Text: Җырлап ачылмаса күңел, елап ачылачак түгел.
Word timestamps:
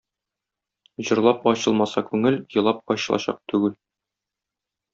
Җырлап 1.09 1.45
ачылмаса 1.51 2.03
күңел, 2.09 2.39
елап 2.61 2.97
ачылачак 2.97 3.41
түгел. 3.55 3.77